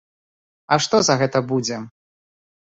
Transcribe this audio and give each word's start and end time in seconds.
А 0.75 0.77
што 0.85 1.01
за 1.09 1.17
гэта 1.21 1.43
будзе? 1.53 1.77